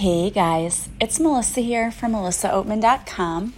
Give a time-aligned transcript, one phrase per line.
[0.00, 3.52] Hey guys, it's Melissa here from melissaoatman.com.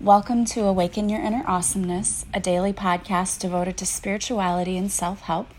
[0.00, 5.50] Welcome to Awaken Your Inner Awesomeness, a daily podcast devoted to spirituality and self help.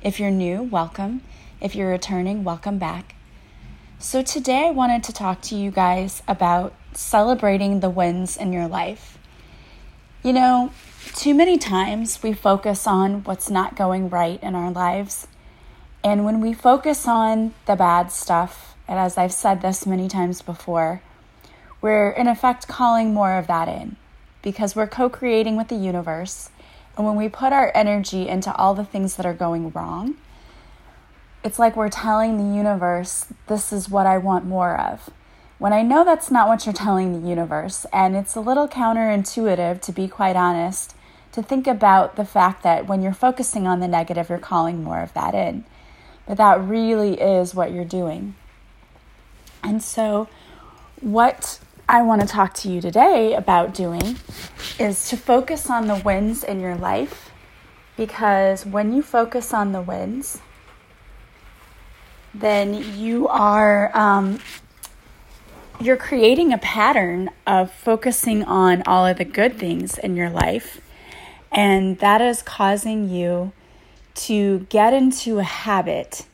[0.00, 1.22] If you're new, welcome.
[1.60, 3.16] If you're returning, welcome back.
[3.98, 8.68] So, today I wanted to talk to you guys about celebrating the wins in your
[8.68, 9.18] life.
[10.22, 10.70] You know,
[11.16, 15.26] too many times we focus on what's not going right in our lives.
[16.04, 20.42] And when we focus on the bad stuff, and as I've said this many times
[20.42, 21.00] before,
[21.80, 23.94] we're in effect calling more of that in
[24.42, 26.50] because we're co creating with the universe.
[26.96, 30.16] And when we put our energy into all the things that are going wrong,
[31.44, 35.08] it's like we're telling the universe, this is what I want more of.
[35.58, 39.80] When I know that's not what you're telling the universe, and it's a little counterintuitive,
[39.82, 40.96] to be quite honest,
[41.30, 45.00] to think about the fact that when you're focusing on the negative, you're calling more
[45.00, 45.64] of that in.
[46.26, 48.34] But that really is what you're doing.
[49.62, 50.28] And so,
[51.00, 54.16] what I want to talk to you today about doing
[54.78, 57.30] is to focus on the wins in your life
[57.96, 60.40] because when you focus on the wins,
[62.32, 64.40] then you are um,
[65.80, 70.80] you're creating a pattern of focusing on all of the good things in your life
[71.50, 73.52] and that is causing you
[74.14, 76.26] to get into a habit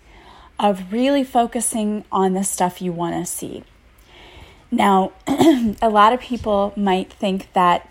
[0.58, 3.64] of really focusing on the stuff you want to see.
[4.70, 7.90] Now, a lot of people might think that,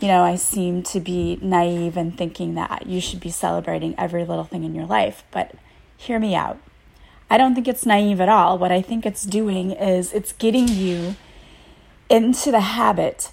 [0.00, 4.24] you know, I seem to be naive in thinking that you should be celebrating every
[4.24, 5.54] little thing in your life, but
[5.96, 6.58] hear me out.
[7.28, 8.58] I don't think it's naive at all.
[8.58, 11.16] What I think it's doing is it's getting you
[12.08, 13.30] into the habit.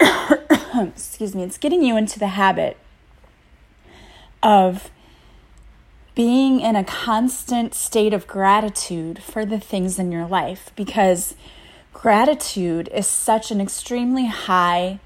[0.00, 2.76] excuse me, it's getting you into the habit
[4.42, 4.90] of
[6.16, 11.36] being in a constant state of gratitude for the things in your life because
[11.92, 14.98] gratitude is such an extremely high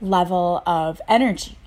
[0.00, 1.58] level of energy.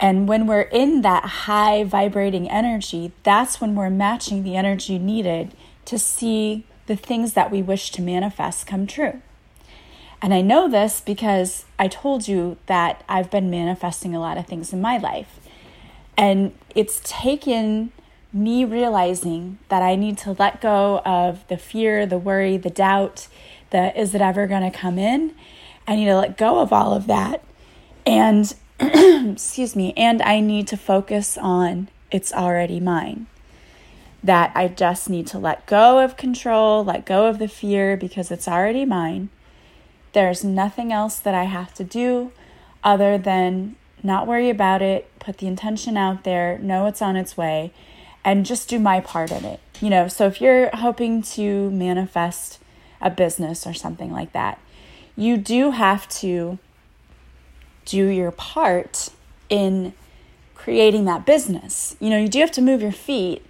[0.00, 5.52] And when we're in that high vibrating energy, that's when we're matching the energy needed
[5.84, 9.20] to see the things that we wish to manifest come true.
[10.22, 14.46] And I know this because I told you that I've been manifesting a lot of
[14.46, 15.38] things in my life.
[16.18, 17.92] And it's taken
[18.32, 23.28] me realizing that I need to let go of the fear, the worry, the doubt,
[23.70, 25.34] the is it ever going to come in?
[25.86, 27.42] I need to let go of all of that.
[28.04, 33.26] And, excuse me, and I need to focus on it's already mine.
[34.22, 38.32] That I just need to let go of control, let go of the fear because
[38.32, 39.28] it's already mine.
[40.14, 42.32] There's nothing else that I have to do
[42.82, 47.36] other than not worry about it, put the intention out there, know it's on its
[47.36, 47.72] way,
[48.24, 49.60] and just do my part in it.
[49.80, 52.58] You know, so if you're hoping to manifest
[53.00, 54.60] a business or something like that,
[55.16, 56.58] you do have to
[57.84, 59.10] do your part
[59.48, 59.94] in
[60.54, 61.96] creating that business.
[62.00, 63.44] You know, you do have to move your feet,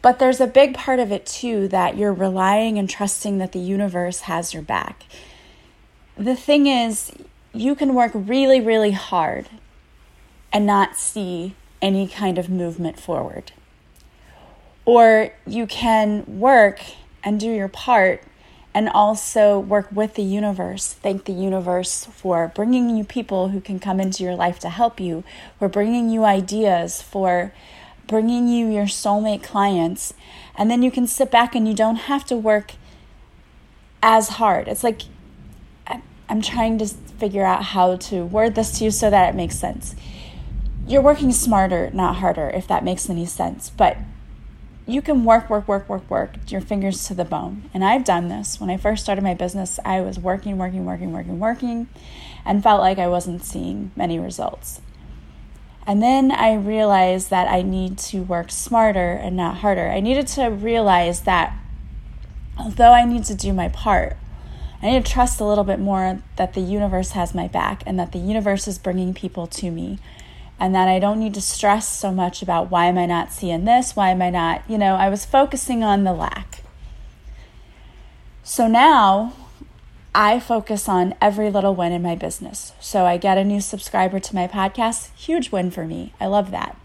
[0.00, 3.58] but there's a big part of it too that you're relying and trusting that the
[3.58, 5.04] universe has your back.
[6.16, 7.12] The thing is,
[7.54, 9.48] you can work really, really hard
[10.52, 13.52] and not see any kind of movement forward.
[14.84, 16.82] Or you can work
[17.22, 18.22] and do your part
[18.74, 20.92] and also work with the universe.
[20.92, 24.98] Thank the universe for bringing you people who can come into your life to help
[24.98, 25.24] you,
[25.58, 27.52] for bringing you ideas, for
[28.06, 30.14] bringing you your soulmate clients.
[30.56, 32.72] And then you can sit back and you don't have to work
[34.02, 34.68] as hard.
[34.68, 35.02] It's like
[36.28, 39.56] I'm trying to figure out how to word this to you so that it makes
[39.56, 39.94] sense.
[40.86, 43.70] You're working smarter, not harder, if that makes any sense.
[43.70, 43.96] But
[44.86, 47.70] you can work, work, work, work, work your fingers to the bone.
[47.72, 48.60] And I've done this.
[48.60, 51.88] When I first started my business, I was working, working, working, working, working,
[52.44, 54.80] and felt like I wasn't seeing many results.
[55.86, 59.88] And then I realized that I need to work smarter and not harder.
[59.88, 61.56] I needed to realize that
[62.58, 64.16] although I need to do my part,
[64.82, 67.98] I need to trust a little bit more that the universe has my back and
[68.00, 70.00] that the universe is bringing people to me
[70.58, 73.64] and that I don't need to stress so much about why am I not seeing
[73.64, 73.94] this?
[73.94, 76.62] Why am I not, you know, I was focusing on the lack.
[78.42, 79.34] So now
[80.14, 82.72] I focus on every little win in my business.
[82.80, 86.12] So I get a new subscriber to my podcast, huge win for me.
[86.20, 86.76] I love that.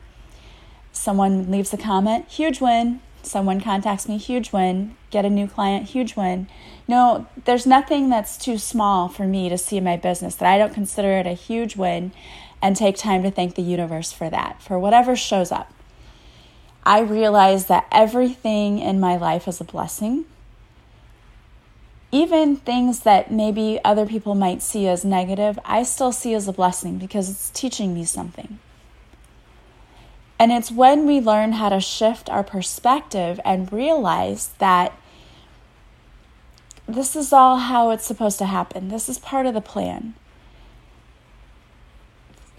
[0.91, 3.01] Someone leaves a comment, huge win.
[3.21, 4.95] Someone contacts me, huge win.
[5.09, 6.47] Get a new client, huge win.
[6.87, 10.57] No, there's nothing that's too small for me to see in my business that I
[10.57, 12.13] don't consider it a huge win
[12.61, 15.71] and take time to thank the universe for that, for whatever shows up.
[16.85, 20.25] I realize that everything in my life is a blessing.
[22.11, 26.53] even things that maybe other people might see as negative, I still see as a
[26.53, 28.59] blessing because it's teaching me something.
[30.39, 34.93] And it's when we learn how to shift our perspective and realize that
[36.87, 38.89] this is all how it's supposed to happen.
[38.89, 40.13] This is part of the plan.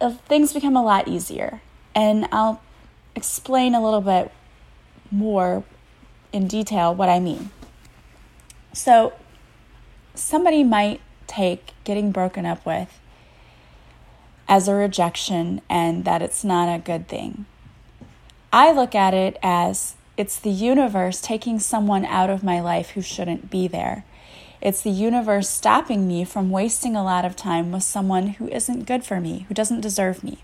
[0.00, 1.60] Uh, things become a lot easier.
[1.94, 2.60] And I'll
[3.16, 4.30] explain a little bit
[5.10, 5.64] more
[6.32, 7.50] in detail what I mean.
[8.72, 9.14] So,
[10.14, 13.00] somebody might take getting broken up with
[14.46, 17.46] as a rejection and that it's not a good thing.
[18.52, 23.02] I look at it as it's the universe taking someone out of my life who
[23.02, 24.04] shouldn't be there.
[24.60, 28.86] It's the universe stopping me from wasting a lot of time with someone who isn't
[28.86, 30.38] good for me, who doesn't deserve me.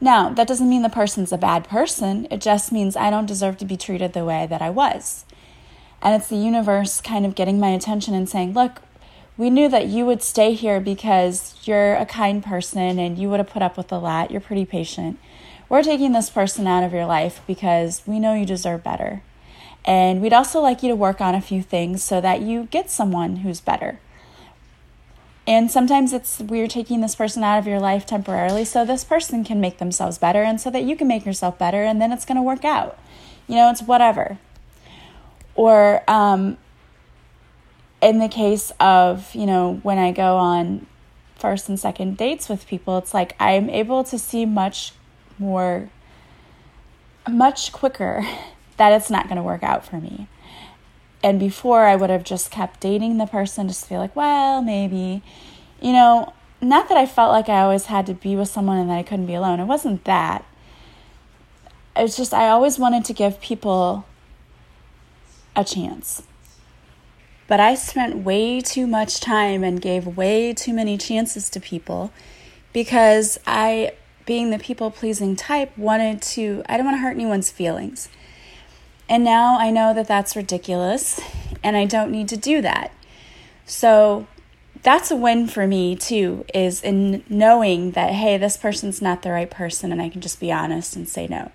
[0.00, 2.28] Now, that doesn't mean the person's a bad person.
[2.30, 5.24] It just means I don't deserve to be treated the way that I was.
[6.02, 8.82] And it's the universe kind of getting my attention and saying, look,
[9.38, 13.40] we knew that you would stay here because you're a kind person and you would
[13.40, 14.30] have put up with a lot.
[14.30, 15.18] You're pretty patient.
[15.68, 19.22] We're taking this person out of your life because we know you deserve better.
[19.86, 22.90] And we'd also like you to work on a few things so that you get
[22.90, 24.00] someone who's better.
[25.46, 29.44] And sometimes it's we're taking this person out of your life temporarily so this person
[29.44, 32.24] can make themselves better and so that you can make yourself better and then it's
[32.24, 32.98] going to work out.
[33.46, 34.38] You know, it's whatever.
[35.54, 36.58] Or um,
[38.02, 40.86] in the case of, you know, when I go on
[41.36, 44.92] first and second dates with people, it's like I'm able to see much
[45.38, 45.90] more,
[47.28, 48.26] much quicker
[48.76, 50.28] that it's not going to work out for me.
[51.22, 54.62] And before, I would have just kept dating the person just to feel like, well,
[54.62, 55.22] maybe,
[55.80, 58.90] you know, not that I felt like I always had to be with someone and
[58.90, 59.60] that I couldn't be alone.
[59.60, 60.44] It wasn't that.
[61.94, 64.06] It's just I always wanted to give people
[65.54, 66.22] a chance.
[67.48, 72.12] But I spent way too much time and gave way too many chances to people
[72.72, 73.92] because I,
[74.26, 78.08] being the people pleasing type, wanted to, I don't want to hurt anyone's feelings.
[79.08, 81.20] And now I know that that's ridiculous
[81.62, 82.92] and I don't need to do that.
[83.64, 84.26] So
[84.82, 89.30] that's a win for me too, is in knowing that, hey, this person's not the
[89.30, 91.50] right person and I can just be honest and say no.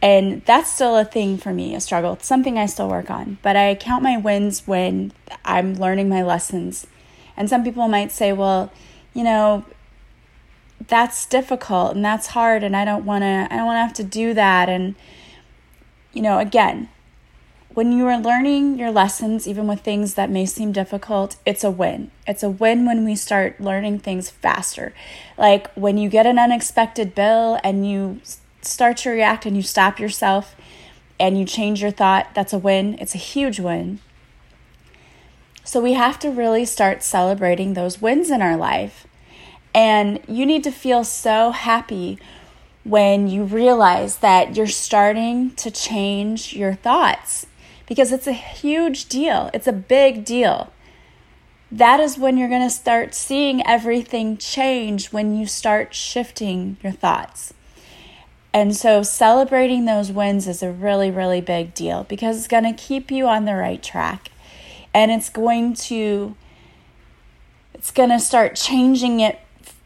[0.00, 2.12] And that's still a thing for me, a struggle.
[2.12, 3.38] It's something I still work on.
[3.42, 5.12] But I count my wins when
[5.44, 6.86] I'm learning my lessons.
[7.36, 8.72] And some people might say, well,
[9.12, 9.64] you know,
[10.86, 13.92] that's difficult and that's hard and I don't want to I don't want to have
[13.94, 14.94] to do that and
[16.18, 16.88] you know, again,
[17.74, 21.70] when you are learning your lessons, even with things that may seem difficult, it's a
[21.70, 22.10] win.
[22.26, 24.92] It's a win when we start learning things faster.
[25.38, 28.20] Like when you get an unexpected bill and you
[28.62, 30.56] start to react and you stop yourself
[31.20, 32.98] and you change your thought, that's a win.
[32.98, 34.00] It's a huge win.
[35.62, 39.06] So we have to really start celebrating those wins in our life.
[39.72, 42.18] And you need to feel so happy
[42.84, 47.46] when you realize that you're starting to change your thoughts
[47.86, 49.50] because it's a huge deal.
[49.52, 50.72] It's a big deal.
[51.70, 56.92] That is when you're going to start seeing everything change when you start shifting your
[56.92, 57.52] thoughts.
[58.54, 62.72] And so celebrating those wins is a really, really big deal because it's going to
[62.72, 64.30] keep you on the right track.
[64.94, 66.34] And it's going to
[67.74, 69.38] it's going to start changing it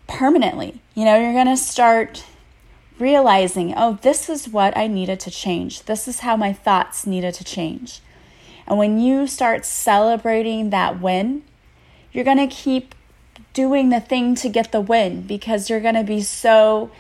[0.07, 0.81] permanently.
[0.95, 2.25] You know, you're going to start
[3.03, 5.83] realizing, oh, this is what I needed to change.
[5.83, 8.01] This is how my thoughts needed to change.
[8.67, 11.43] And when you start celebrating that win,
[12.13, 12.95] you're going to keep
[13.53, 16.91] doing the thing to get the win because you're going to be so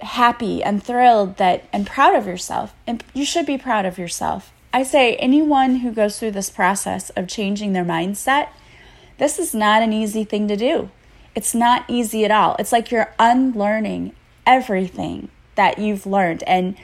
[0.00, 2.74] happy and thrilled that and proud of yourself.
[2.86, 4.52] And you should be proud of yourself.
[4.72, 8.48] I say anyone who goes through this process of changing their mindset,
[9.18, 10.90] this is not an easy thing to do.
[11.36, 12.56] It's not easy at all.
[12.58, 14.12] It's like you're unlearning
[14.46, 16.42] everything that you've learned.
[16.44, 16.76] And,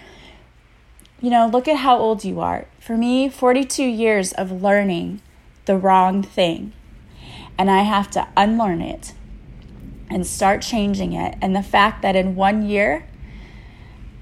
[1.21, 2.67] you know, look at how old you are.
[2.79, 5.21] For me, 42 years of learning
[5.67, 6.73] the wrong thing.
[7.59, 9.13] And I have to unlearn it
[10.09, 11.37] and start changing it.
[11.41, 13.07] And the fact that in one year,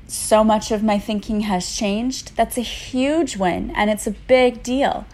[0.07, 4.63] so much of my thinking has changed, that's a huge win and it's a big
[4.63, 5.07] deal.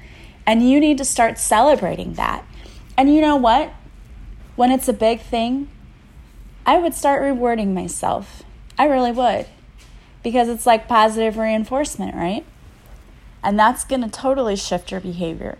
[0.47, 2.45] And you need to start celebrating that.
[2.97, 3.73] And you know what?
[4.57, 5.69] When it's a big thing,
[6.66, 8.42] I would start rewarding myself.
[8.78, 9.47] I really would.
[10.23, 12.44] Because it's like positive reinforcement, right?
[13.42, 15.59] And that's going to totally shift your behavior.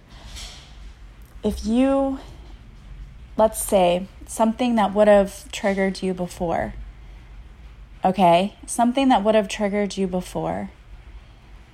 [1.43, 2.19] If you,
[3.37, 6.73] let's say, something that would have triggered you before,
[8.03, 8.55] okay?
[8.67, 10.71] Something that would have triggered you before.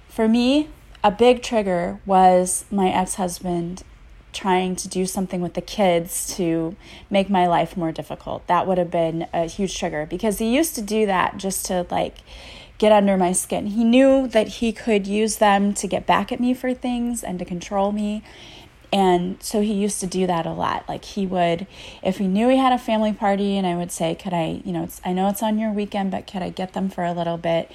[0.08, 0.68] For me,
[1.04, 3.84] a big trigger was my ex husband
[4.32, 6.76] trying to do something with the kids to
[7.08, 8.46] make my life more difficult.
[8.46, 11.86] That would have been a huge trigger because he used to do that just to
[11.90, 12.18] like
[12.78, 13.66] get under my skin.
[13.66, 17.38] He knew that he could use them to get back at me for things and
[17.38, 18.22] to control me.
[18.92, 20.88] And so he used to do that a lot.
[20.88, 21.66] Like he would,
[22.02, 24.72] if he knew he had a family party, and I would say, Could I, you
[24.72, 27.12] know, it's, I know it's on your weekend, but could I get them for a
[27.12, 27.70] little bit?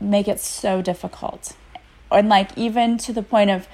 [0.00, 1.54] Make it so difficult.
[2.10, 3.68] And like even to the point of,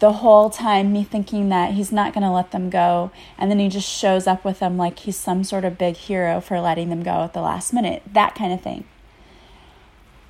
[0.00, 3.10] the whole time me thinking that he's not going to let them go.
[3.38, 6.40] And then he just shows up with them like he's some sort of big hero
[6.40, 8.84] for letting them go at the last minute that kind of thing.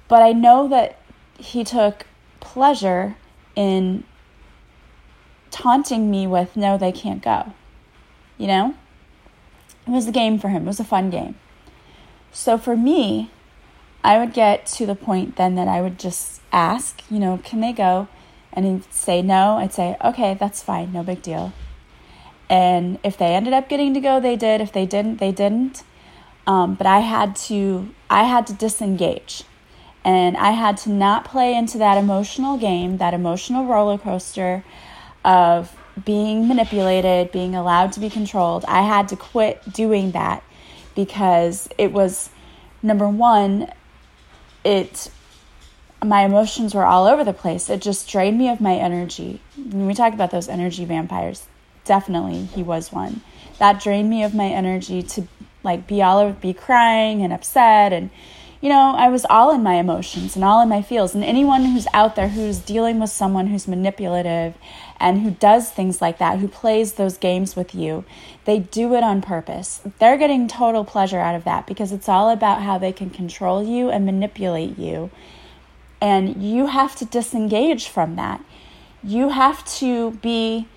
[0.07, 0.99] But i know that
[1.39, 2.07] he took
[2.41, 3.17] pleasure
[3.57, 4.05] in
[5.51, 7.53] taunting me with no they can't go.
[8.37, 8.75] You know?
[9.87, 10.65] It was a game for him.
[10.65, 11.37] It was a fun game.
[12.33, 13.31] So for me
[14.05, 17.61] i would get to the point then that i would just ask you know can
[17.61, 18.07] they go
[18.55, 21.53] and he'd say no, I'd say, okay, that's fine, no big deal.
[22.49, 24.61] And if they ended up getting to go, they did.
[24.61, 25.83] If they didn't, they didn't.
[26.47, 29.45] Um, but I had to, I had to disengage,
[30.05, 34.63] and I had to not play into that emotional game, that emotional roller coaster
[35.25, 38.65] of being manipulated, being allowed to be controlled.
[38.69, 40.43] I had to quit doing that
[40.95, 42.31] because it was
[42.83, 43.73] number one,
[44.65, 45.11] it
[46.05, 47.69] my emotions were all over the place.
[47.69, 49.41] It just drained me of my energy.
[49.57, 51.47] When we talk about those energy vampires,
[51.85, 53.23] definitely he was one.
[53.59, 55.29] That drained me of my energy to
[55.63, 58.11] like be all over, be crying and upset and
[58.65, 61.15] you know, I was all in my emotions and all in my feels.
[61.15, 64.55] And anyone who's out there who's dealing with someone who's manipulative
[64.99, 68.07] and who does things like that, who plays those games with you,
[68.47, 69.83] they do it on purpose.
[69.99, 73.63] They're getting total pleasure out of that because it's all about how they can control
[73.63, 75.11] you and manipulate you
[76.01, 78.45] and you have to disengage from that.
[79.03, 80.69] You have to be.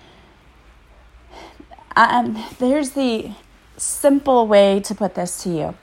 [1.96, 3.32] Um, there's the
[3.76, 5.74] simple way to put this to you.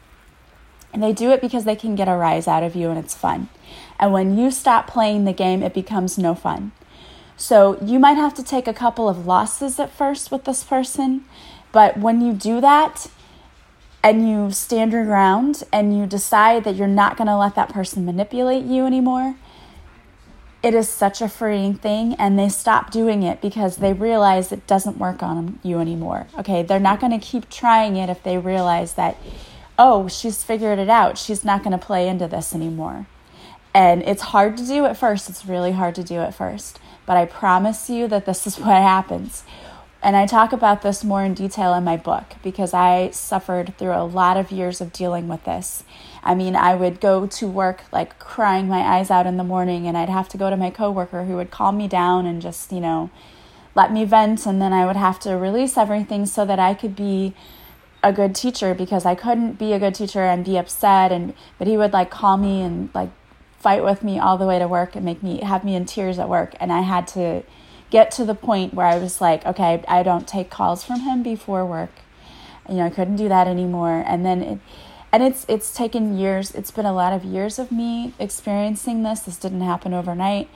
[0.94, 3.14] And they do it because they can get a rise out of you and it's
[3.14, 3.50] fun.
[4.00, 6.72] And when you stop playing the game, it becomes no fun.
[7.38, 11.26] So you might have to take a couple of losses at first with this person,
[11.74, 13.08] but when you do that,
[14.06, 17.70] and you stand your ground and you decide that you're not going to let that
[17.70, 19.36] person manipulate you anymore,
[20.62, 22.14] it is such a freeing thing.
[22.14, 26.28] And they stop doing it because they realize it doesn't work on you anymore.
[26.38, 29.18] Okay, they're not going to keep trying it if they realize that,
[29.80, 31.18] oh, she's figured it out.
[31.18, 33.08] She's not going to play into this anymore.
[33.74, 35.32] And it's hard to do at first.
[35.32, 36.80] It's really hard to do at first.
[37.08, 39.44] But I promise you that this is what happens
[40.06, 43.96] and I talk about this more in detail in my book because I suffered through
[43.96, 45.84] a lot of years of dealing with this.
[46.24, 49.88] I mean, I would go to work like crying my eyes out in the morning,
[49.88, 52.72] and I'd have to go to my coworker who would calm me down and just,
[52.72, 53.10] you know,
[53.74, 54.46] let me vent.
[54.46, 57.34] And then I would have to release everything so that I could be
[58.04, 61.12] a good teacher because I couldn't be a good teacher and be upset.
[61.12, 63.10] And but he would like call me and like
[63.58, 66.20] fight with me all the way to work and make me have me in tears
[66.20, 67.42] at work, and I had to
[67.90, 71.24] get to the point where I was like, okay, I don't take calls from him
[71.24, 71.92] before work.
[72.68, 74.04] You know, I couldn't do that anymore.
[74.06, 74.60] And then it,
[75.12, 76.54] and it's it's taken years.
[76.54, 79.22] It's been a lot of years of me experiencing this.
[79.22, 80.50] This didn't happen overnight.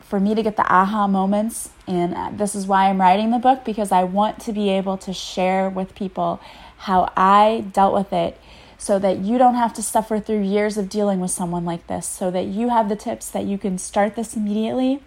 [0.00, 3.64] For me to get the aha moments, and this is why I'm writing the book
[3.64, 6.40] because I want to be able to share with people
[6.78, 8.38] how I dealt with it
[8.76, 12.06] so that you don't have to suffer through years of dealing with someone like this,
[12.06, 15.00] so that you have the tips that you can start this immediately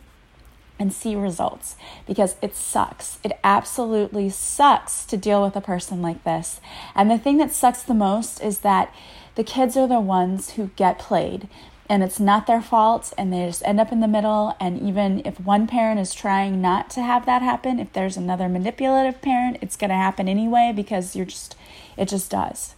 [0.80, 3.20] and see results because it sucks.
[3.24, 6.60] It absolutely sucks to deal with a person like this.
[6.96, 8.94] And the thing that sucks the most is that
[9.36, 11.48] the kids are the ones who get played
[11.90, 15.22] and it's not their fault and they just end up in the middle and even
[15.26, 19.58] if one parent is trying not to have that happen if there's another manipulative parent
[19.62, 21.56] it's going to happen anyway because you're just
[21.96, 22.76] it just does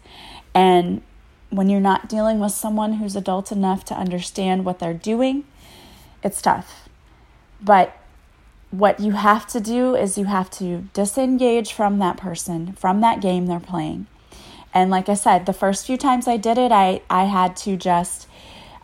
[0.53, 1.01] and
[1.50, 5.44] when you're not dealing with someone who's adult enough to understand what they're doing
[6.24, 6.88] it's tough
[7.61, 7.95] but
[8.71, 13.21] what you have to do is you have to disengage from that person, from that
[13.21, 14.05] game they're playing.
[14.73, 17.75] And like I said, the first few times I did it, I, I had to
[17.75, 18.27] just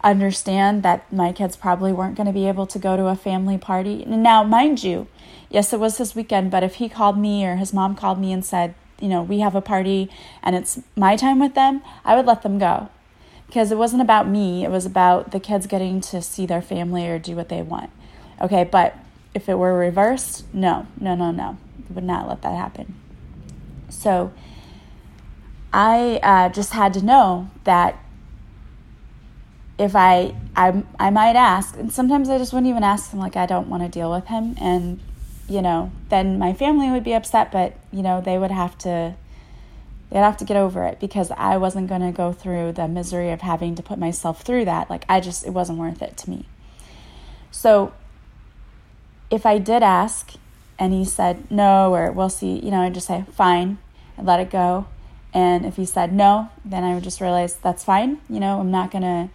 [0.03, 3.57] understand that my kids probably weren't going to be able to go to a family
[3.57, 4.03] party.
[4.05, 5.07] Now, mind you,
[5.49, 8.31] yes, it was his weekend, but if he called me or his mom called me
[8.31, 10.09] and said, you know, we have a party
[10.41, 12.89] and it's my time with them, I would let them go.
[13.47, 17.07] Because it wasn't about me, it was about the kids getting to see their family
[17.07, 17.91] or do what they want.
[18.41, 18.95] Okay, but
[19.33, 21.57] if it were reversed, no, no, no, no.
[21.89, 22.95] would not let that happen.
[23.89, 24.31] So
[25.71, 27.99] I uh, just had to know that
[29.77, 33.19] if I I I might ask, and sometimes I just wouldn't even ask him.
[33.19, 34.99] Like I don't want to deal with him, and
[35.47, 39.15] you know, then my family would be upset, but you know, they would have to
[40.09, 43.31] they'd have to get over it because I wasn't going to go through the misery
[43.31, 44.89] of having to put myself through that.
[44.89, 46.45] Like I just it wasn't worth it to me.
[47.51, 47.93] So
[49.29, 50.33] if I did ask
[50.77, 53.77] and he said no or we'll see, you know, I'd just say fine
[54.17, 54.87] and let it go.
[55.33, 58.19] And if he said no, then I would just realize that's fine.
[58.29, 59.29] You know, I'm not to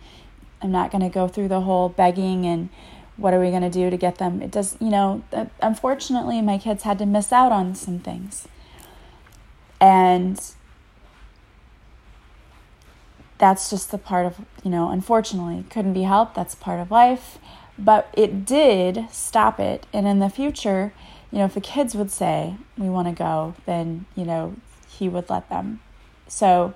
[0.62, 2.68] I'm not to go through the whole begging and
[3.16, 5.22] what are we to do to get them it does you know
[5.60, 8.48] unfortunately my kids had to miss out on some things
[9.78, 10.54] and
[13.36, 17.38] that's just the part of you know unfortunately couldn't be helped that's part of life
[17.84, 19.86] but it did stop it.
[19.92, 20.92] And in the future
[21.30, 24.56] you know if the kids would say we want to go then you know
[24.88, 25.80] he would let them.
[26.28, 26.74] So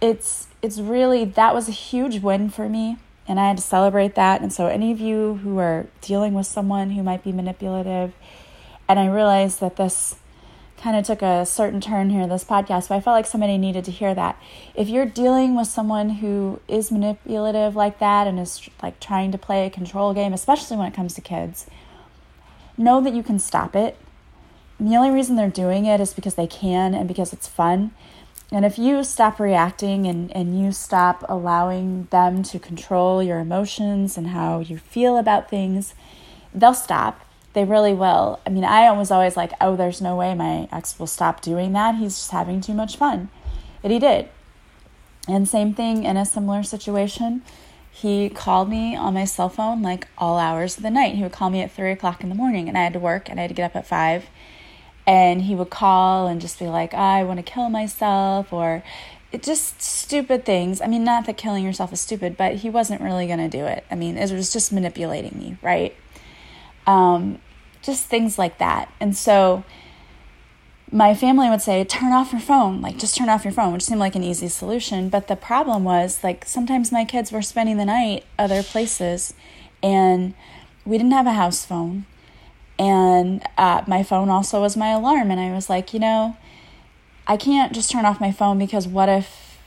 [0.00, 2.98] it's it's really that was a huge win for me.
[3.26, 4.42] And I had to celebrate that.
[4.42, 8.12] And so, any of you who are dealing with someone who might be manipulative,
[8.88, 10.16] and I realized that this
[10.82, 13.56] kind of took a certain turn here, in this podcast, but I felt like somebody
[13.56, 14.36] needed to hear that.
[14.74, 19.38] If you're dealing with someone who is manipulative like that and is like trying to
[19.38, 21.66] play a control game, especially when it comes to kids,
[22.76, 23.96] know that you can stop it.
[24.80, 27.92] The only reason they're doing it is because they can and because it's fun.
[28.50, 34.18] And if you stop reacting and, and you stop allowing them to control your emotions
[34.18, 35.94] and how you feel about things,
[36.52, 37.24] they'll stop.
[37.52, 38.40] They really will.
[38.46, 41.72] I mean, I was always like, oh, there's no way my ex will stop doing
[41.72, 41.96] that.
[41.96, 43.28] He's just having too much fun.
[43.82, 44.28] And he did.
[45.28, 47.42] And same thing in a similar situation.
[47.90, 51.14] He called me on my cell phone like all hours of the night.
[51.14, 53.28] He would call me at three o'clock in the morning, and I had to work
[53.28, 54.26] and I had to get up at five
[55.06, 58.82] and he would call and just be like, oh, I want to kill myself, or
[59.32, 60.80] it just stupid things.
[60.80, 63.64] I mean, not that killing yourself is stupid, but he wasn't really going to do
[63.64, 63.84] it.
[63.90, 65.96] I mean, it was just manipulating me, right?
[66.86, 67.40] Um,
[67.82, 68.92] just things like that.
[69.00, 69.64] And so
[70.90, 73.82] my family would say, turn off your phone, like just turn off your phone, which
[73.82, 75.08] seemed like an easy solution.
[75.08, 79.34] But the problem was, like, sometimes my kids were spending the night other places
[79.82, 80.34] and
[80.84, 82.06] we didn't have a house phone
[82.78, 85.30] and uh, my phone also was my alarm.
[85.30, 86.36] And I was like, you know,
[87.26, 89.58] I can't just turn off my phone because what if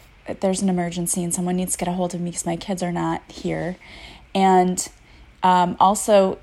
[0.42, 2.84] there's an emergency and someone needs to get a hold of me because my kids
[2.84, 3.78] are not here?
[4.34, 4.86] And
[5.44, 6.40] um, also,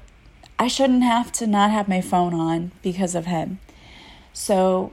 [0.63, 3.59] I shouldn't have to not have my phone on because of him.
[4.33, 4.93] So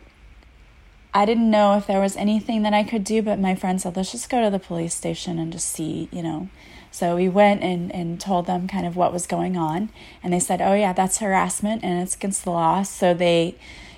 [1.14, 3.96] I didn't know if there was anything that I could do, but my friend said,
[3.96, 6.50] let's just go to the police station and just see, you know,
[6.90, 9.92] so we went and, and told them kind of what was going on.
[10.24, 12.82] And they said, oh, yeah, that's harassment and it's against the law.
[12.82, 13.56] So they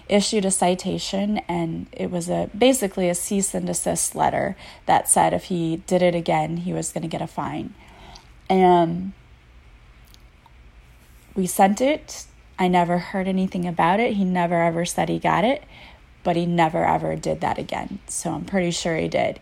[0.10, 4.58] issued a citation and it was a basically a cease and desist letter
[4.88, 7.74] that said if he did it again, he was going to get a fine.
[8.50, 9.14] And
[11.36, 12.26] we sent it.
[12.60, 14.14] I never heard anything about it.
[14.14, 15.64] He never ever said he got it,
[16.24, 18.00] but he never ever did that again.
[18.08, 19.40] So I'm pretty sure he did.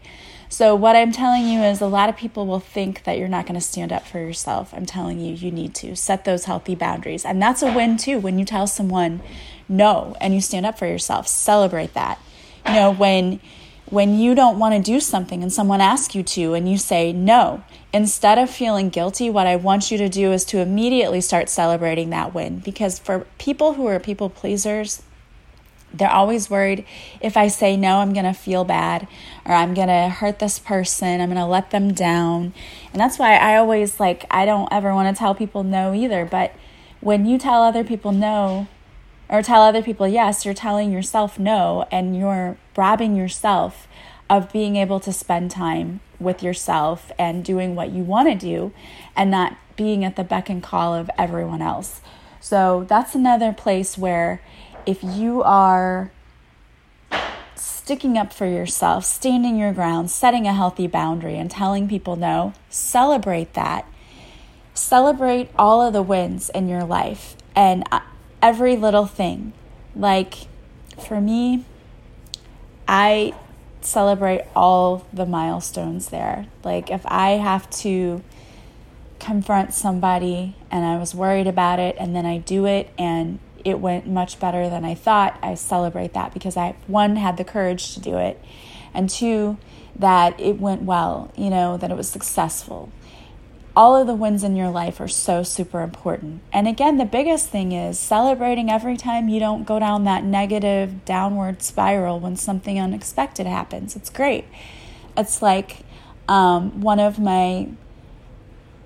[0.51, 3.45] So, what I'm telling you is a lot of people will think that you're not
[3.45, 4.73] going to stand up for yourself.
[4.73, 7.23] I'm telling you, you need to set those healthy boundaries.
[7.23, 9.21] And that's a win too when you tell someone
[9.67, 11.27] no and you stand up for yourself.
[11.27, 12.19] Celebrate that.
[12.65, 13.39] You know, when
[13.91, 17.13] when you don't want to do something and someone asks you to and you say
[17.13, 21.49] no, instead of feeling guilty, what I want you to do is to immediately start
[21.49, 25.01] celebrating that win because for people who are people pleasers,
[25.91, 26.85] they're always worried
[27.19, 29.07] if I say no, I'm going to feel bad
[29.43, 32.53] or I'm going to hurt this person, I'm going to let them down.
[32.93, 36.25] And that's why I always like, I don't ever want to tell people no either.
[36.25, 36.53] But
[37.01, 38.67] when you tell other people no,
[39.29, 43.87] or tell other people yes, you're telling yourself no, and you're robbing yourself
[44.29, 48.71] of being able to spend time with yourself and doing what you want to do
[49.15, 52.01] and not being at the beck and call of everyone else.
[52.39, 54.41] So that's another place where
[54.85, 56.11] if you are
[57.55, 62.53] sticking up for yourself, standing your ground, setting a healthy boundary, and telling people no,
[62.69, 63.85] celebrate that.
[64.73, 67.99] Celebrate all of the wins in your life and uh,
[68.41, 69.53] every little thing.
[69.95, 70.35] Like
[70.97, 71.65] for me,
[72.87, 73.33] I
[73.81, 76.47] celebrate all the milestones there.
[76.63, 78.23] Like if I have to
[79.19, 83.79] confront somebody and I was worried about it and then I do it and it
[83.79, 87.93] went much better than I thought, I celebrate that because I, one, had the courage
[87.93, 88.41] to do it,
[88.93, 89.57] and two,
[89.95, 92.91] that it went well, you know, that it was successful.
[93.75, 96.41] All of the wins in your life are so super important.
[96.51, 101.05] And again, the biggest thing is celebrating every time you don't go down that negative
[101.05, 103.95] downward spiral when something unexpected happens.
[103.95, 104.45] It's great.
[105.15, 105.85] It's like
[106.27, 107.69] um, one of my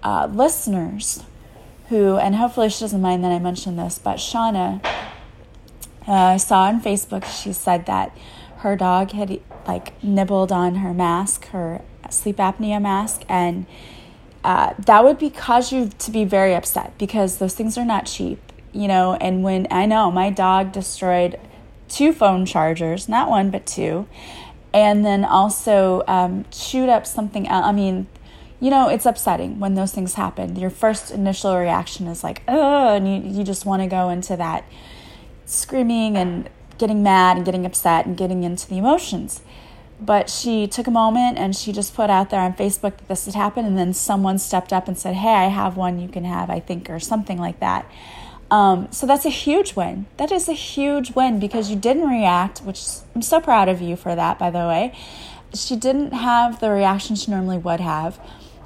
[0.04, 1.24] uh, listeners
[1.90, 4.84] who, and hopefully she doesn't mind that I mentioned this, but Shauna,
[6.08, 8.16] uh, I saw on Facebook, she said that
[8.58, 13.66] her dog had like nibbled on her mask, her sleep apnea mask, and
[14.44, 18.06] uh, that would be cause you to be very upset because those things are not
[18.06, 18.40] cheap,
[18.72, 19.16] you know.
[19.16, 21.40] And when I know my dog destroyed
[21.88, 24.08] two phone chargers, not one but two,
[24.74, 27.66] and then also um, chewed up something else.
[27.66, 28.08] I mean,
[28.60, 30.56] you know, it's upsetting when those things happen.
[30.56, 34.36] Your first initial reaction is like, oh, and you, you just want to go into
[34.38, 34.66] that
[35.46, 39.42] screaming and getting mad and getting upset and getting into the emotions.
[40.00, 43.26] But she took a moment and she just put out there on Facebook that this
[43.26, 43.68] had happened.
[43.68, 46.60] And then someone stepped up and said, Hey, I have one you can have, I
[46.60, 47.90] think, or something like that.
[48.52, 50.06] Um, so that's a huge win.
[50.18, 52.84] That is a huge win because you didn't react, which
[53.16, 54.94] I'm so proud of you for that, by the way.
[55.56, 58.20] She didn't have the reaction she normally would have.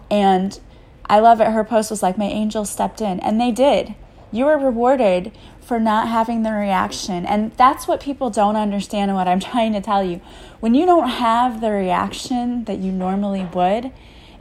[0.10, 0.60] And
[1.06, 1.48] I love it.
[1.48, 3.20] Her post was like, My angel stepped in.
[3.20, 3.96] And they did.
[4.32, 5.32] You were rewarded
[5.67, 7.25] for not having the reaction.
[7.25, 10.21] And that's what people don't understand and what I'm trying to tell you.
[10.62, 13.91] When you don't have the reaction that you normally would,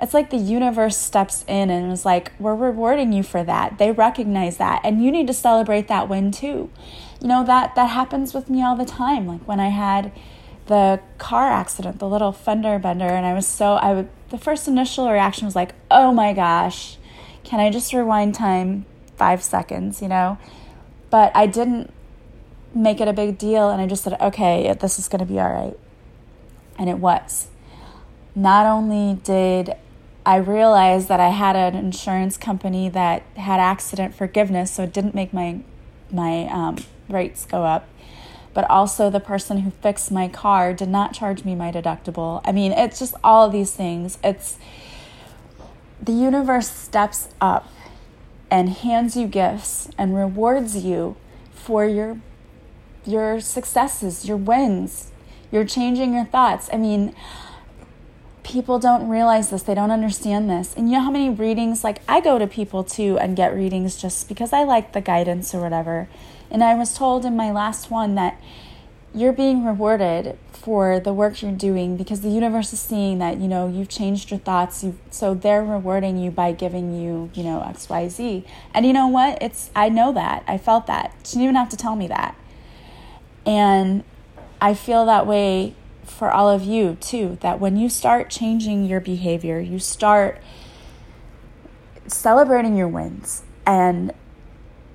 [0.00, 3.78] it's like the universe steps in and is like, we're rewarding you for that.
[3.78, 4.82] They recognize that.
[4.84, 6.70] And you need to celebrate that win too.
[7.20, 9.26] You know, that, that happens with me all the time.
[9.26, 10.12] Like when I had
[10.66, 14.68] the car accident, the little fender bender, and I was so, I would, the first
[14.68, 16.98] initial reaction was like, oh my gosh,
[17.42, 18.86] can I just rewind time
[19.16, 20.38] five seconds, you know?
[21.16, 21.90] But I didn't
[22.74, 25.40] make it a big deal and I just said, okay, this is going to be
[25.40, 25.78] all right.
[26.78, 27.48] And it was.
[28.34, 29.76] Not only did
[30.26, 35.14] I realize that I had an insurance company that had accident forgiveness, so it didn't
[35.14, 35.60] make my
[36.12, 36.76] my um,
[37.08, 37.88] rates go up.
[38.52, 42.42] But also, the person who fixed my car did not charge me my deductible.
[42.44, 44.18] I mean, it's just all of these things.
[44.22, 44.58] It's
[45.98, 47.66] the universe steps up
[48.50, 51.16] and hands you gifts and rewards you
[51.52, 52.18] for your
[53.04, 55.10] your successes, your wins.
[55.52, 56.68] You're changing your thoughts.
[56.72, 57.14] I mean,
[58.42, 59.62] people don't realize this.
[59.62, 60.74] They don't understand this.
[60.74, 63.96] And you know how many readings like I go to people too and get readings
[63.96, 66.08] just because I like the guidance or whatever.
[66.50, 68.40] And I was told in my last one that
[69.16, 73.48] you're being rewarded for the work you're doing because the universe is seeing that you
[73.48, 74.84] know you've changed your thoughts.
[74.84, 79.42] You so they're rewarding you by giving you you know xyz and you know what?
[79.42, 80.44] It's i know that.
[80.46, 81.14] I felt that.
[81.24, 82.36] She didn't even have to tell me that.
[83.46, 84.04] And
[84.60, 85.74] i feel that way
[86.04, 90.40] for all of you too that when you start changing your behavior you start
[92.06, 94.12] celebrating your wins and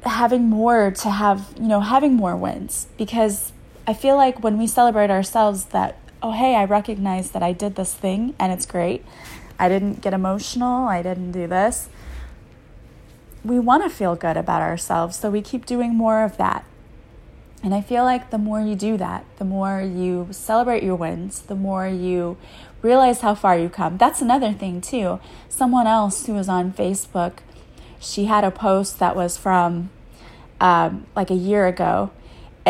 [0.03, 3.51] having more to have you know having more wins because
[3.91, 7.75] I feel like when we celebrate ourselves, that, oh, hey, I recognize that I did
[7.75, 9.03] this thing and it's great.
[9.59, 10.87] I didn't get emotional.
[10.87, 11.89] I didn't do this.
[13.43, 16.63] We want to feel good about ourselves, so we keep doing more of that.
[17.63, 21.41] And I feel like the more you do that, the more you celebrate your wins,
[21.41, 22.37] the more you
[22.81, 23.97] realize how far you've come.
[23.97, 25.19] That's another thing, too.
[25.49, 27.39] Someone else who was on Facebook,
[27.99, 29.89] she had a post that was from
[30.61, 32.11] um, like a year ago,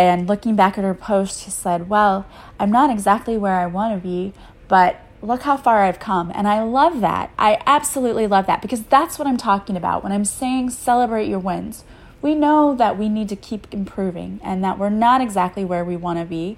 [0.02, 2.26] and looking back at her post, she said, Well,
[2.60, 4.34] I'm not exactly where I want to be,
[4.68, 6.32] but look how far I've come.
[6.34, 7.32] And I love that.
[7.38, 11.40] I absolutely love that because that's what I'm talking about when I'm saying celebrate your
[11.40, 11.84] wins.
[12.22, 15.98] We know that we need to keep improving and that we're not exactly where we
[15.98, 16.58] want to be,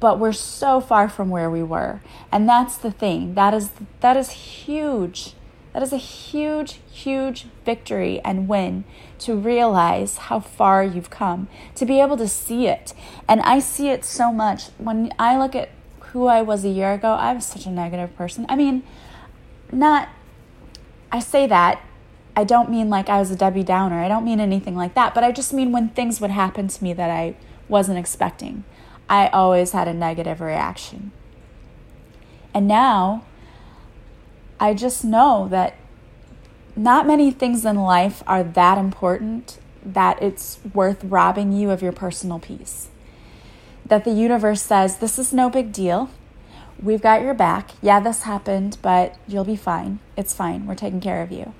[0.00, 2.00] but we're so far from where we were.
[2.32, 3.34] And that's the thing.
[3.34, 5.34] That is that is huge.
[5.72, 8.84] That is a huge, huge victory and win
[9.20, 12.92] to realize how far you've come, to be able to see it.
[13.28, 14.64] And I see it so much.
[14.78, 15.70] When I look at
[16.10, 18.46] who I was a year ago, I was such a negative person.
[18.48, 18.82] I mean,
[19.70, 20.08] not,
[21.12, 21.80] I say that.
[22.34, 24.02] I don't mean like I was a Debbie Downer.
[24.02, 25.14] I don't mean anything like that.
[25.14, 27.36] But I just mean when things would happen to me that I
[27.68, 28.64] wasn't expecting,
[29.08, 31.12] I always had a negative reaction.
[32.52, 33.24] And now,
[34.60, 35.74] I just know that
[36.76, 41.92] not many things in life are that important that it's worth robbing you of your
[41.92, 42.88] personal peace.
[43.86, 46.10] That the universe says, This is no big deal.
[46.80, 47.70] We've got your back.
[47.80, 49.98] Yeah, this happened, but you'll be fine.
[50.16, 50.66] It's fine.
[50.66, 51.54] We're taking care of you.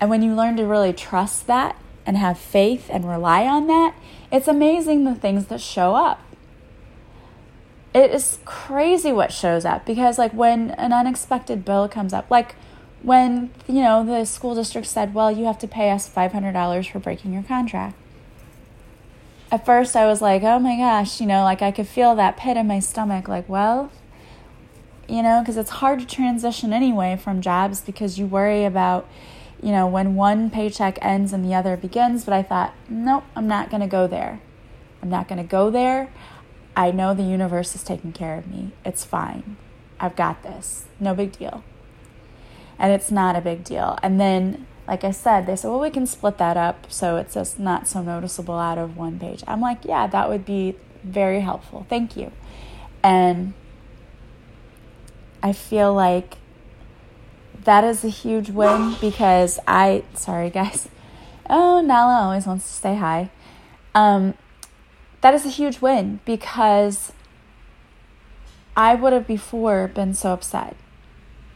[0.00, 3.94] And when you learn to really trust that and have faith and rely on that,
[4.32, 6.20] it's amazing the things that show up.
[7.96, 12.54] It is crazy what shows up because, like, when an unexpected bill comes up, like
[13.02, 16.98] when, you know, the school district said, well, you have to pay us $500 for
[16.98, 17.96] breaking your contract.
[19.50, 22.36] At first, I was like, oh my gosh, you know, like I could feel that
[22.36, 23.90] pit in my stomach, like, well,
[25.08, 29.08] you know, because it's hard to transition anyway from jobs because you worry about,
[29.62, 33.48] you know, when one paycheck ends and the other begins, but I thought, nope, I'm
[33.48, 34.38] not going to go there.
[35.00, 36.10] I'm not going to go there.
[36.76, 38.72] I know the universe is taking care of me.
[38.84, 39.56] It's fine.
[39.98, 40.84] I've got this.
[41.00, 41.64] No big deal.
[42.78, 43.98] And it's not a big deal.
[44.02, 47.32] And then, like I said, they said, well, we can split that up so it's
[47.32, 49.42] just not so noticeable out of one page.
[49.46, 51.86] I'm like, yeah, that would be very helpful.
[51.88, 52.30] Thank you.
[53.02, 53.54] And
[55.42, 56.36] I feel like
[57.64, 60.88] that is a huge win because I, sorry guys.
[61.48, 63.30] Oh, Nala always wants to say hi.
[63.94, 64.34] Um,
[65.20, 67.12] that is a huge win because
[68.76, 70.76] I would have before been so upset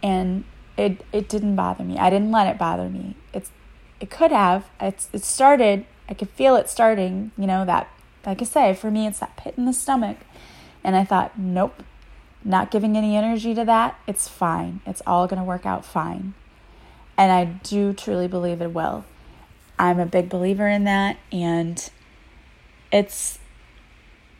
[0.03, 0.45] and
[0.77, 1.99] it it didn't bother me.
[1.99, 3.17] I didn't let it bother me.
[3.33, 3.51] It's
[4.01, 4.69] it could have.
[4.81, 5.85] It's it started.
[6.09, 7.89] I could feel it starting, you know, that
[8.25, 10.19] like I say, for me it's that pit in the stomach.
[10.83, 11.83] And I thought, nope,
[12.43, 13.99] not giving any energy to that.
[14.07, 14.81] It's fine.
[14.87, 16.33] It's all going to work out fine.
[17.19, 19.05] And I do truly believe it will.
[19.79, 21.91] I'm a big believer in that and
[22.91, 23.39] it's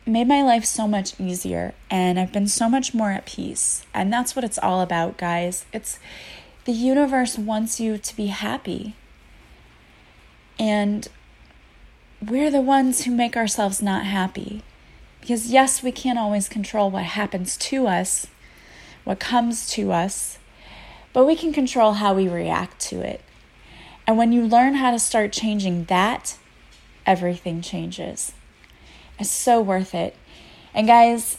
[0.05, 3.85] made my life so much easier and I've been so much more at peace.
[3.93, 5.65] And that's what it's all about, guys.
[5.71, 5.99] It's
[6.65, 8.95] the universe wants you to be happy.
[10.59, 11.07] And
[12.25, 14.63] we're the ones who make ourselves not happy.
[15.19, 18.27] Because, yes, we can't always control what happens to us,
[19.03, 20.39] what comes to us,
[21.13, 23.21] but we can control how we react to it.
[24.07, 26.37] And when you learn how to start changing that,
[27.05, 28.33] everything changes.
[29.21, 30.15] It's so worth it.
[30.73, 31.37] And guys,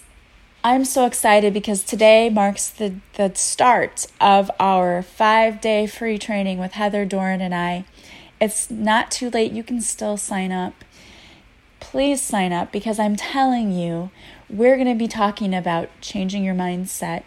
[0.62, 6.58] I'm so excited because today marks the, the start of our five day free training
[6.58, 7.84] with Heather Doran and I.
[8.40, 9.50] It's not too late.
[9.50, 10.74] You can still sign up.
[11.80, 14.12] Please sign up because I'm telling you,
[14.48, 17.24] we're going to be talking about changing your mindset,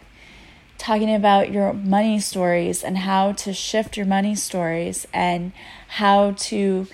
[0.78, 5.52] talking about your money stories and how to shift your money stories and
[5.88, 6.86] how to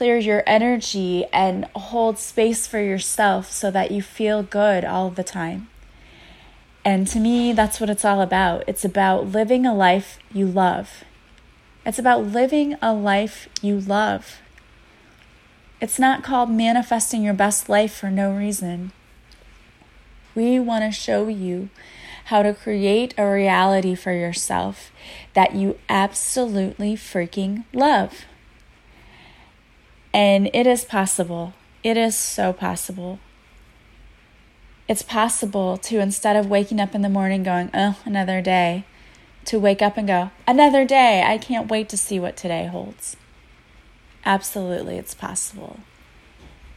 [0.00, 5.22] clear your energy and hold space for yourself so that you feel good all the
[5.22, 5.68] time.
[6.86, 8.64] And to me, that's what it's all about.
[8.66, 11.04] It's about living a life you love.
[11.84, 14.38] It's about living a life you love.
[15.82, 18.92] It's not called manifesting your best life for no reason.
[20.34, 21.68] We want to show you
[22.24, 24.92] how to create a reality for yourself
[25.34, 28.24] that you absolutely freaking love.
[30.12, 31.54] And it is possible.
[31.82, 33.18] It is so possible.
[34.88, 38.84] It's possible to, instead of waking up in the morning going, oh, another day,
[39.44, 41.22] to wake up and go, another day.
[41.24, 43.16] I can't wait to see what today holds.
[44.24, 45.80] Absolutely, it's possible.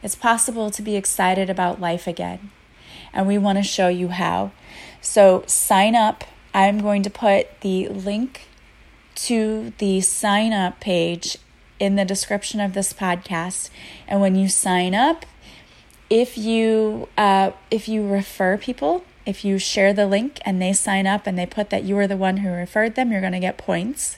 [0.01, 2.51] It's possible to be excited about life again.
[3.13, 4.51] And we want to show you how.
[5.01, 6.23] So sign up.
[6.53, 8.47] I'm going to put the link
[9.15, 11.37] to the sign up page
[11.83, 13.69] in the description of this podcast.
[14.07, 15.25] And when you sign up,
[16.09, 21.05] if you uh, if you refer people, if you share the link and they sign
[21.05, 23.39] up and they put that you were the one who referred them, you're going to
[23.39, 24.17] get points.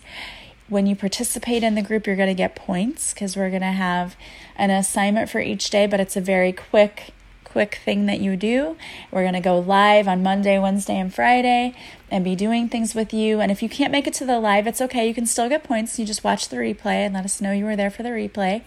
[0.67, 3.67] When you participate in the group, you're going to get points because we're going to
[3.67, 4.15] have
[4.55, 7.13] an assignment for each day, but it's a very quick
[7.55, 8.75] quick thing that you do.
[9.11, 11.73] We're going to go live on Monday, Wednesday, and Friday
[12.11, 13.39] and be doing things with you.
[13.39, 15.07] And if you can't make it to the live, it's okay.
[15.07, 15.97] You can still get points.
[15.97, 18.61] You just watch the replay and let us know you were there for the replay.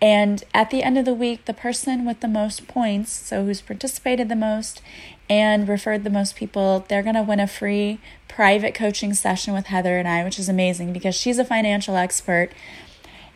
[0.00, 3.60] And at the end of the week, the person with the most points, so who's
[3.60, 4.80] participated the most
[5.28, 9.66] and referred the most people, they're going to win a free private coaching session with
[9.66, 12.52] Heather and I, which is amazing because she's a financial expert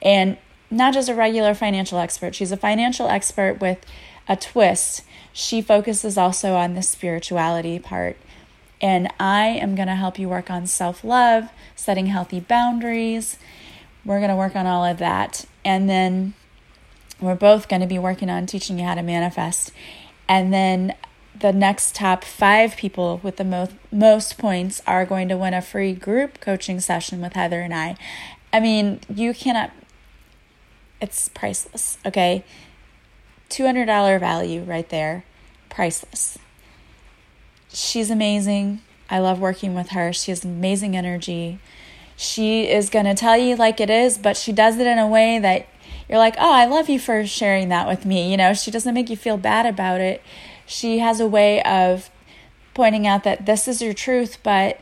[0.00, 0.38] and
[0.70, 2.34] not just a regular financial expert.
[2.34, 3.84] She's a financial expert with
[4.28, 8.16] a twist, she focuses also on the spirituality part.
[8.80, 13.38] And I am going to help you work on self love, setting healthy boundaries.
[14.04, 15.46] We're going to work on all of that.
[15.64, 16.34] And then
[17.20, 19.72] we're both going to be working on teaching you how to manifest.
[20.28, 20.94] And then
[21.38, 25.62] the next top five people with the most, most points are going to win a
[25.62, 27.96] free group coaching session with Heather and I.
[28.52, 29.72] I mean, you cannot,
[31.00, 32.44] it's priceless, okay?
[33.50, 35.24] $200 value right there,
[35.68, 36.38] priceless.
[37.68, 38.80] She's amazing.
[39.10, 40.12] I love working with her.
[40.12, 41.58] She has amazing energy.
[42.16, 45.06] She is going to tell you like it is, but she does it in a
[45.06, 45.66] way that
[46.08, 48.30] you're like, oh, I love you for sharing that with me.
[48.30, 50.22] You know, she doesn't make you feel bad about it.
[50.66, 52.10] She has a way of
[52.74, 54.80] pointing out that this is your truth, but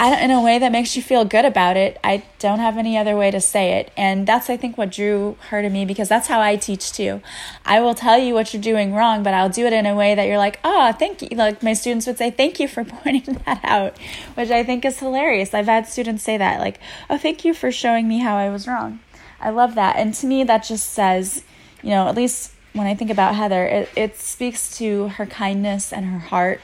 [0.00, 1.98] in a way that makes you feel good about it.
[2.02, 3.92] I don't have any other way to say it.
[3.96, 7.22] And that's, I think, what drew her to me because that's how I teach too.
[7.64, 10.14] I will tell you what you're doing wrong, but I'll do it in a way
[10.14, 11.28] that you're like, oh, thank you.
[11.36, 13.96] Like my students would say, thank you for pointing that out,
[14.34, 15.54] which I think is hilarious.
[15.54, 18.66] I've had students say that, like, oh, thank you for showing me how I was
[18.66, 18.98] wrong.
[19.40, 19.96] I love that.
[19.96, 21.44] And to me, that just says,
[21.82, 25.92] you know, at least when I think about Heather, it, it speaks to her kindness
[25.92, 26.60] and her heart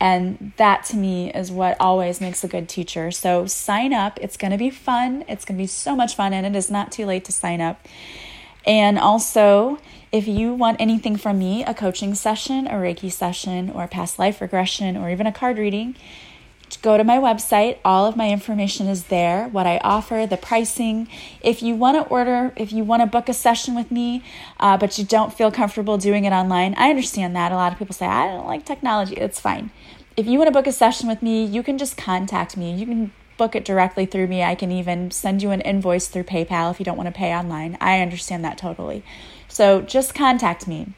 [0.00, 3.10] and that to me is what always makes a good teacher.
[3.10, 4.18] So sign up.
[4.20, 5.24] It's going to be fun.
[5.28, 7.60] It's going to be so much fun, and it is not too late to sign
[7.60, 7.86] up.
[8.66, 9.78] And also,
[10.12, 14.40] if you want anything from me, a coaching session, a Reiki session, or past life
[14.40, 15.94] regression, or even a card reading,
[16.82, 17.78] go to my website.
[17.84, 21.08] All of my information is there, what I offer, the pricing.
[21.40, 24.22] If you want to order, if you want to book a session with me,
[24.58, 27.52] uh, but you don't feel comfortable doing it online, I understand that.
[27.52, 29.14] A lot of people say, I don't like technology.
[29.14, 29.70] It's fine.
[30.16, 32.72] If you want to book a session with me, you can just contact me.
[32.72, 34.42] You can book it directly through me.
[34.42, 37.34] I can even send you an invoice through PayPal if you don't want to pay
[37.34, 37.76] online.
[37.80, 39.04] I understand that totally.
[39.48, 40.94] So just contact me.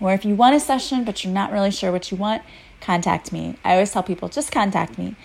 [0.00, 2.42] Or if you want a session but you're not really sure what you want,
[2.80, 3.56] contact me.
[3.64, 5.16] I always tell people just contact me.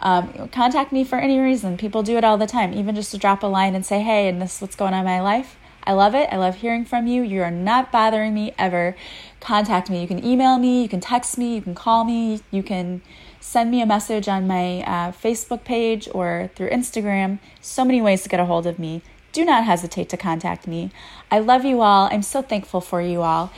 [0.00, 1.76] Um, contact me for any reason.
[1.76, 4.28] People do it all the time, even just to drop a line and say, hey,
[4.28, 5.56] and this is what's going on in my life.
[5.84, 6.28] I love it.
[6.30, 7.22] I love hearing from you.
[7.22, 8.96] You are not bothering me ever.
[9.40, 10.00] Contact me.
[10.00, 13.02] You can email me, you can text me, you can call me, you can
[13.40, 17.38] send me a message on my uh, Facebook page or through Instagram.
[17.60, 19.02] So many ways to get a hold of me.
[19.32, 20.90] Do not hesitate to contact me.
[21.30, 22.08] I love you all.
[22.12, 23.50] I'm so thankful for you all.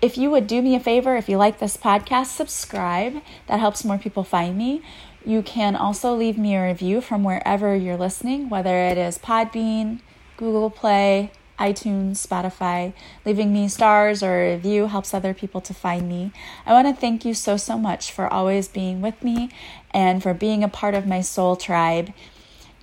[0.00, 3.20] If you would do me a favor, if you like this podcast, subscribe.
[3.48, 4.80] That helps more people find me.
[5.26, 9.98] You can also leave me a review from wherever you're listening, whether it is Podbean,
[10.36, 12.92] Google Play, iTunes, Spotify.
[13.24, 16.30] Leaving me stars or a review helps other people to find me.
[16.64, 19.50] I want to thank you so, so much for always being with me
[19.90, 22.12] and for being a part of my soul tribe.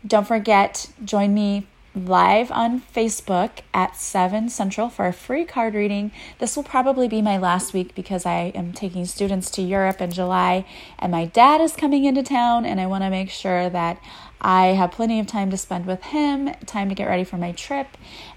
[0.05, 1.65] Don't forget, join me
[1.95, 6.11] live on Facebook at 7 Central for a free card reading.
[6.39, 10.11] This will probably be my last week because I am taking students to Europe in
[10.11, 10.65] July
[10.99, 13.97] and my dad is coming into town and I want to make sure that
[14.41, 17.51] I have plenty of time to spend with him, time to get ready for my
[17.53, 17.87] trip,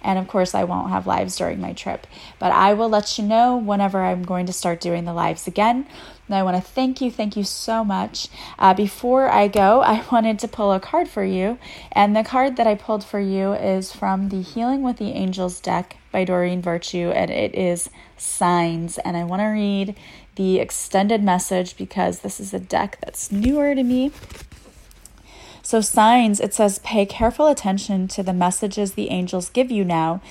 [0.02, 2.06] and of course, I won't have lives during my trip.
[2.38, 5.86] But I will let you know whenever I'm going to start doing the lives again.
[6.26, 8.28] And I want to thank you, thank you so much.
[8.58, 11.58] Uh, before I go, I wanted to pull a card for you,
[11.92, 15.60] and the card that I pulled for you is from the Healing with the Angels
[15.60, 18.98] deck by Doreen Virtue, and it is Signs.
[18.98, 19.94] And I want to read
[20.36, 24.12] the extended message because this is a deck that's newer to me.
[25.68, 30.22] So, signs, it says, pay careful attention to the messages the angels give you now.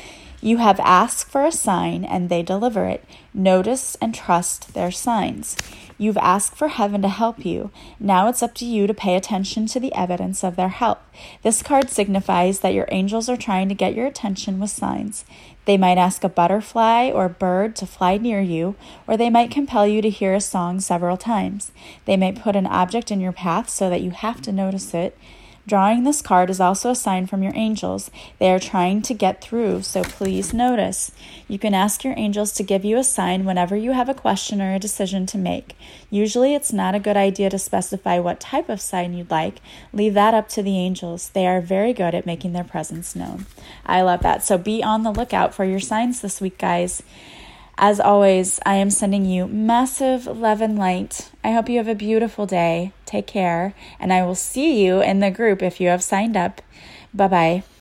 [0.42, 3.06] You have asked for a sign, and they deliver it.
[3.36, 5.56] Notice and trust their signs.
[6.00, 7.70] You've asked for heaven to help you.
[8.00, 11.04] Now it's up to you to pay attention to the evidence of their help.
[11.44, 15.24] This card signifies that your angels are trying to get your attention with signs.
[15.68, 18.76] They might ask a butterfly or bird to fly near you,
[19.06, 21.74] or they might compel you to hear a song several times.
[22.06, 25.18] They might put an object in your path so that you have to notice it.
[25.68, 28.10] Drawing this card is also a sign from your angels.
[28.40, 31.12] They are trying to get through, so please notice.
[31.50, 34.62] You can ask your angels to give you a sign whenever you have a question
[34.62, 35.76] or a decision to make.
[36.10, 39.60] Usually, it's not a good idea to specify what type of sign you'd like.
[39.92, 41.32] Leave that up to the angels.
[41.32, 43.46] They are very good at making their presence known.
[43.86, 44.46] I love that.
[44.46, 47.04] So be on the lookout for your signs this week, guys.
[47.78, 51.30] As always, I am sending you massive love and light.
[51.44, 52.94] I hope you have a beautiful day.
[53.08, 56.62] Take care, and I will see you in the group if you have signed up.
[57.14, 57.64] Bye bye.